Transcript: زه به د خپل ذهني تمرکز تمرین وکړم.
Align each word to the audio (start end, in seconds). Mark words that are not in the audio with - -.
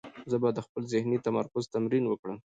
زه 0.29 0.35
به 0.41 0.49
د 0.53 0.59
خپل 0.65 0.81
ذهني 0.93 1.17
تمرکز 1.27 1.63
تمرین 1.75 2.03
وکړم. 2.07 2.37